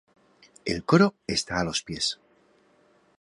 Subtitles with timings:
[0.65, 2.19] El coro está a los pies.